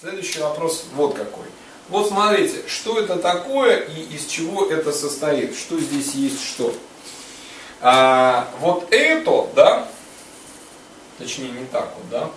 Следующий 0.00 0.40
вопрос 0.40 0.86
вот 0.94 1.14
какой. 1.14 1.44
Вот 1.88 2.08
смотрите, 2.08 2.66
что 2.66 2.98
это 2.98 3.16
такое 3.16 3.76
и 3.76 4.02
из 4.14 4.26
чего 4.26 4.66
это 4.66 4.90
состоит, 4.92 5.56
что 5.56 5.78
здесь 5.78 6.14
есть 6.14 6.42
что. 6.42 6.74
А, 7.80 8.48
вот 8.58 8.88
это, 8.90 9.46
да, 9.54 9.88
точнее 11.18 11.50
не 11.50 11.66
так 11.66 11.94
вот, 11.96 12.10
да, 12.10 12.30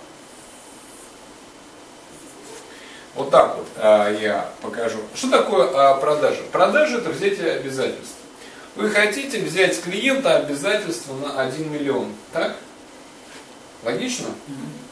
вот 3.16 3.30
так 3.30 3.56
вот 3.56 3.66
а, 3.76 4.12
я 4.12 4.52
покажу. 4.62 4.98
Что 5.14 5.30
такое 5.30 5.68
а, 5.74 5.94
продажа? 5.96 6.42
Продажа 6.52 6.98
это 6.98 7.10
взятие 7.10 7.52
обязательств. 7.52 8.14
Вы 8.76 8.90
хотите 8.90 9.40
взять 9.40 9.74
с 9.74 9.80
клиента 9.80 10.36
обязательства 10.36 11.14
на 11.14 11.40
1 11.40 11.72
миллион, 11.72 12.12
так? 12.32 12.56
Логично? 13.82 14.28
А, 14.28 14.87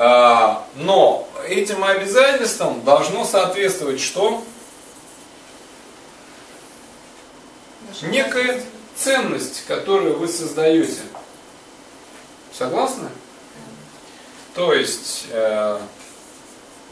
но 0.00 1.28
этим 1.46 1.84
обязательствам 1.84 2.82
должно 2.84 3.26
соответствовать 3.26 4.00
что? 4.00 4.42
Некая 8.02 8.62
ценность, 8.96 9.66
которую 9.66 10.18
вы 10.18 10.26
создаете. 10.26 11.02
Согласны? 12.50 13.10
То 14.54 14.72
есть 14.72 15.26
э, 15.30 15.80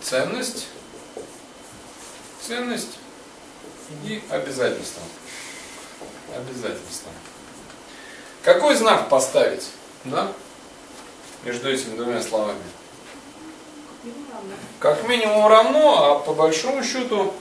ценность, 0.03 0.67
ценность 2.43 2.99
и 4.05 4.23
обязательство. 4.29 5.03
Обязательство. 6.37 7.11
Какой 8.43 8.77
знак 8.77 9.09
поставить? 9.09 9.71
Да? 10.05 10.31
Между 11.45 11.71
этими 11.71 11.97
двумя 11.97 12.23
словами. 12.23 12.63
Как 14.79 15.09
минимум 15.09 15.47
равно, 15.47 16.05
а 16.05 16.19
по 16.21 16.33
большому 16.33 16.85
счету 16.85 17.33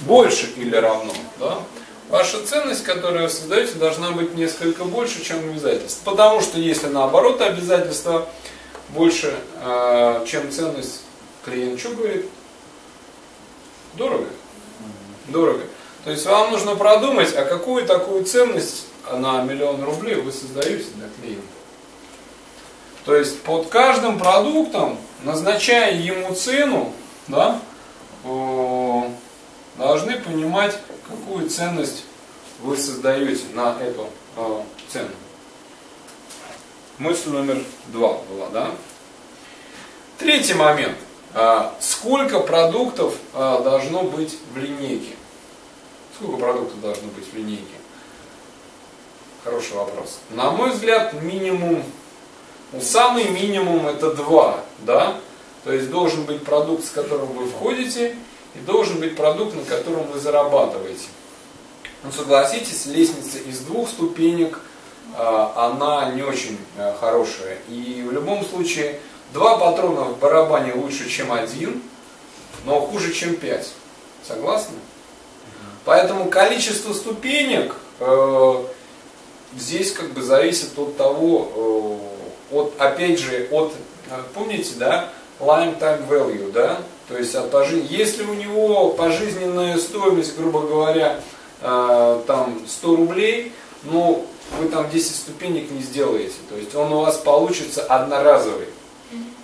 больше 0.00 0.50
или 0.56 0.74
равно. 0.74 1.12
Да? 1.38 1.58
Ваша 2.08 2.44
ценность, 2.44 2.84
которую 2.84 3.24
вы 3.24 3.28
создаете, 3.28 3.74
должна 3.74 4.12
быть 4.12 4.34
несколько 4.34 4.84
больше, 4.84 5.22
чем 5.22 5.50
обязательство. 5.50 6.10
Потому 6.10 6.40
что 6.40 6.58
если 6.58 6.86
наоборот 6.86 7.40
обязательство 7.40 8.26
больше, 8.90 9.34
э, 9.62 10.24
чем 10.26 10.50
ценность, 10.50 11.02
клиент 11.44 11.78
что 11.78 11.90
говорит? 11.90 12.26
Дорого. 13.94 14.26
Дорого. 15.28 15.60
То 16.04 16.10
есть 16.10 16.24
вам 16.24 16.52
нужно 16.52 16.76
продумать, 16.76 17.34
а 17.36 17.44
какую 17.44 17.84
такую 17.84 18.24
ценность 18.24 18.86
на 19.12 19.42
миллион 19.42 19.84
рублей 19.84 20.14
вы 20.14 20.32
создаете 20.32 20.86
для 20.94 21.08
клиента. 21.20 21.46
То 23.08 23.16
есть 23.16 23.40
под 23.40 23.68
каждым 23.68 24.18
продуктом, 24.18 24.98
назначая 25.24 25.94
ему 25.94 26.34
цену, 26.34 26.92
да, 27.26 27.58
должны 29.78 30.20
понимать, 30.20 30.78
какую 31.08 31.48
ценность 31.48 32.04
вы 32.60 32.76
создаете 32.76 33.44
на 33.54 33.74
эту 33.80 34.10
цену. 34.92 35.08
Мысль 36.98 37.30
номер 37.30 37.64
два 37.86 38.18
была, 38.28 38.50
да? 38.50 38.70
Третий 40.18 40.52
момент. 40.52 40.98
А, 41.32 41.74
сколько 41.80 42.40
продуктов 42.40 43.14
а, 43.32 43.62
должно 43.62 44.02
быть 44.02 44.36
в 44.52 44.58
линейке? 44.58 45.14
Сколько 46.14 46.36
продуктов 46.36 46.78
должно 46.82 47.08
быть 47.08 47.24
в 47.32 47.34
линейке? 47.34 47.64
Хороший 49.44 49.76
вопрос. 49.76 50.18
На 50.28 50.50
мой 50.50 50.72
взгляд, 50.72 51.14
минимум, 51.22 51.82
ну, 52.72 52.80
самый 52.80 53.28
минимум 53.28 53.86
это 53.86 54.14
два, 54.14 54.60
да? 54.80 55.18
То 55.64 55.72
есть 55.72 55.90
должен 55.90 56.24
быть 56.24 56.44
продукт, 56.44 56.84
с 56.84 56.90
которым 56.90 57.28
вы 57.28 57.46
входите, 57.46 58.16
и 58.54 58.58
должен 58.60 59.00
быть 59.00 59.16
продукт, 59.16 59.54
на 59.54 59.62
котором 59.62 60.06
вы 60.06 60.18
зарабатываете. 60.18 61.06
Ну, 62.04 62.12
согласитесь, 62.12 62.86
лестница 62.86 63.38
из 63.38 63.60
двух 63.60 63.88
ступенек– 63.88 64.60
а, 65.14 65.70
она 65.72 66.12
не 66.12 66.22
очень 66.22 66.58
э, 66.76 66.94
хорошая. 67.00 67.58
И 67.68 68.04
в 68.06 68.12
любом 68.12 68.44
случае, 68.44 69.00
два 69.32 69.58
патрона 69.58 70.02
в 70.04 70.18
барабане 70.18 70.74
лучше, 70.74 71.08
чем 71.08 71.32
один, 71.32 71.82
но 72.64 72.80
хуже, 72.80 73.12
чем 73.12 73.36
пять. 73.36 73.72
Согласны? 74.26 74.76
Поэтому 75.84 76.28
количество 76.28 76.92
ступенек 76.92 77.74
э, 78.00 78.64
здесь 79.56 79.92
как 79.92 80.12
бы 80.12 80.22
зависит 80.22 80.78
от 80.78 80.96
того, 80.96 81.50
э, 81.54 82.17
от, 82.50 82.74
опять 82.78 83.18
же, 83.18 83.48
от, 83.50 83.72
э, 84.10 84.14
помните, 84.34 84.74
да, 84.78 85.10
lifetime 85.40 86.08
value, 86.08 86.52
да, 86.52 86.80
то 87.08 87.16
есть 87.16 87.34
от 87.34 87.50
пожи... 87.50 87.82
если 87.88 88.24
у 88.24 88.34
него 88.34 88.90
пожизненная 88.90 89.78
стоимость, 89.78 90.36
грубо 90.36 90.60
говоря, 90.60 91.20
э, 91.60 92.22
там 92.26 92.62
100 92.66 92.96
рублей, 92.96 93.52
ну, 93.84 94.26
вы 94.58 94.68
там 94.68 94.90
10 94.90 95.14
ступенек 95.14 95.70
не 95.70 95.82
сделаете. 95.82 96.34
То 96.48 96.56
есть 96.56 96.74
он 96.74 96.92
у 96.92 97.00
вас 97.00 97.16
получится 97.18 97.82
одноразовый. 97.84 98.68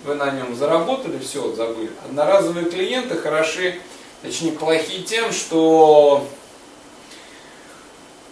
Вы 0.03 0.15
на 0.15 0.29
нем 0.31 0.55
заработали, 0.55 1.17
все, 1.17 1.53
забыли. 1.55 1.89
Одноразовые 2.05 2.69
клиенты 2.69 3.15
хороши, 3.15 3.79
точнее 4.21 4.51
плохие 4.51 5.03
тем, 5.03 5.31
что 5.31 6.27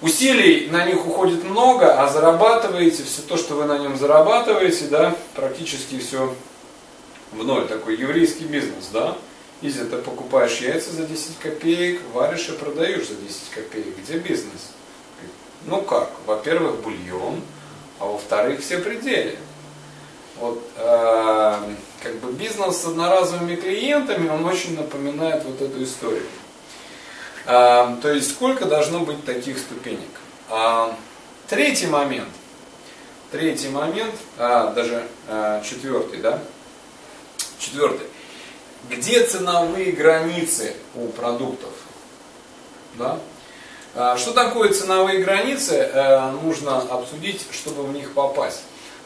усилий 0.04 0.68
на 0.70 0.86
них 0.86 1.08
уходит 1.08 1.44
много, 1.44 2.00
а 2.00 2.08
зарабатываете 2.10 3.04
все 3.04 3.22
то, 3.22 3.38
что 3.38 3.56
вы 3.56 3.66
на 3.66 3.80
нем 3.80 3.98
зарабатываете, 3.98 4.86
да, 4.86 5.16
практически 5.34 5.98
все 5.98 6.36
в 7.32 7.44
ноль. 7.44 7.68
Такой 7.68 7.96
еврейский 7.96 8.44
бизнес, 8.44 8.90
да. 8.92 9.18
Изи, 9.62 9.86
ты 9.86 9.98
покупаешь 9.98 10.58
яйца 10.58 10.92
за 10.92 11.06
10 11.06 11.38
копеек, 11.40 12.02
варишь 12.14 12.50
и 12.50 12.52
продаешь 12.52 13.08
за 13.08 13.16
10 13.16 13.50
копеек. 13.56 13.98
Где 13.98 14.18
бизнес? 14.18 14.72
Ну 15.66 15.82
как? 15.82 16.10
Во-первых, 16.26 16.82
бульон, 16.82 17.42
а 18.00 18.06
во-вторых, 18.06 18.60
все 18.62 18.80
пределы. 18.80 19.38
Вот 20.38 20.62
э, 20.76 21.60
как 22.02 22.16
бы 22.16 22.34
бизнес 22.34 22.78
с 22.78 22.86
одноразовыми 22.86 23.56
клиентами, 23.56 24.28
он 24.28 24.44
очень 24.44 24.76
напоминает 24.76 25.46
вот 25.46 25.62
эту 25.62 25.82
историю. 25.82 26.24
Э, 27.46 27.96
то 28.02 28.12
есть 28.12 28.32
сколько 28.32 28.66
должно 28.66 29.00
быть 29.00 29.26
таких 29.26 29.58
ступенек? 29.58 30.10
Э, 30.50 30.92
третий 31.48 31.88
момент. 31.88 32.30
Третий 33.34 33.70
момент, 33.70 34.14
а, 34.38 34.72
даже 34.74 35.08
а, 35.28 35.60
четвертый, 35.64 36.20
да? 36.20 36.40
Четвертый. 37.58 38.06
Где 38.92 39.26
ценовые 39.26 39.92
границы 39.92 40.76
у 40.94 41.08
продуктов? 41.08 41.72
Да? 42.94 43.18
А, 43.96 44.18
что 44.18 44.34
такое 44.34 44.72
ценовые 44.72 45.24
границы, 45.24 45.74
э, 45.74 46.32
нужно 46.44 46.78
обсудить, 46.78 47.42
чтобы 47.52 47.82
в 47.82 47.92
них 47.92 48.14
попасть. 48.14 48.62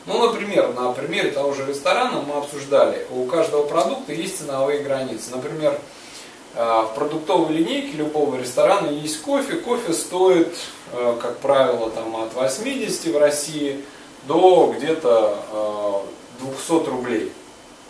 Ну, 0.06 0.28
например, 0.28 0.74
на 0.74 0.92
примере 0.92 1.32
того 1.32 1.54
же 1.54 1.66
ресторана 1.66 2.20
мы 2.20 2.36
обсуждали, 2.36 3.08
у 3.12 3.24
каждого 3.28 3.66
продукта 3.66 4.12
есть 4.12 4.40
ценовые 4.40 4.84
границы. 4.84 5.32
Например, 5.32 5.80
в 6.54 6.92
продуктовой 6.96 7.56
линейке 7.56 7.98
любого 7.98 8.36
ресторана 8.38 8.90
есть 8.90 9.22
кофе. 9.22 9.58
Кофе 9.58 9.94
стоит, 9.94 10.56
э, 10.92 11.18
как 11.22 11.38
правило, 11.38 11.90
там, 11.92 12.16
от 12.16 12.34
80 12.34 13.14
в 13.14 13.18
России 13.18 13.84
до 14.28 14.74
где-то 14.76 16.04
200 16.40 16.90
рублей 16.90 17.32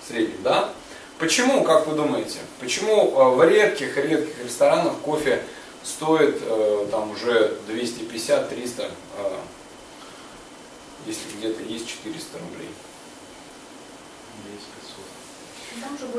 в 0.04 0.08
среднем. 0.08 0.38
Да? 0.44 0.70
Почему, 1.18 1.64
как 1.64 1.88
вы 1.88 1.96
думаете, 1.96 2.40
почему 2.60 3.10
в 3.36 3.44
редких-редких 3.44 4.44
ресторанах 4.44 4.94
кофе 5.04 5.42
стоит 5.84 6.38
э, 6.42 6.88
там 6.92 7.12
уже 7.12 7.58
250-300, 7.68 8.92
э, 9.18 9.38
если 11.06 11.38
где-то 11.38 11.64
есть 11.64 11.88
400 11.88 12.38
рублей. 12.40 12.70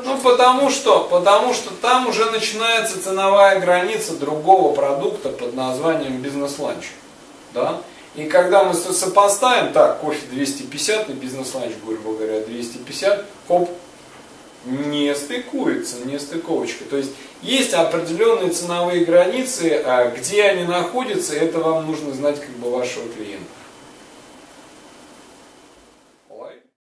Ну, 0.04 0.18
потому 0.18 0.70
что, 0.70 1.00
потому 1.10 1.52
что 1.54 1.70
там 1.70 2.06
уже 2.08 2.30
начинается 2.30 3.02
ценовая 3.02 3.60
граница 3.60 4.14
другого 4.14 4.74
продукта 4.74 5.30
под 5.30 5.54
названием 5.54 6.20
бизнес-ланч. 6.20 6.84
Да? 7.54 7.80
И 8.14 8.24
когда 8.24 8.64
мы 8.64 8.74
сопоставим, 8.74 9.72
так, 9.72 10.00
кофе 10.00 10.26
250 10.30 11.10
и 11.10 11.12
бизнес-ланч, 11.12 11.72
грубо 11.84 12.16
говоря, 12.18 12.40
250, 12.40 13.24
хоп, 13.46 13.70
не 14.64 15.14
стыкуется, 15.14 15.96
не 16.04 16.18
стыковочка. 16.18 16.84
То 16.84 16.96
есть 16.96 17.12
есть 17.42 17.72
определенные 17.74 18.50
ценовые 18.50 19.04
границы, 19.04 19.82
а 19.84 20.10
где 20.10 20.44
они 20.44 20.64
находятся, 20.64 21.34
это 21.34 21.60
вам 21.60 21.86
нужно 21.86 22.12
знать 22.12 22.40
как 22.40 22.50
бы 22.50 22.70
вашего 22.70 23.08
клиента. 23.08 23.46